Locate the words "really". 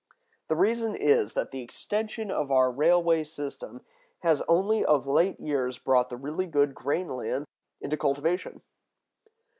6.17-6.47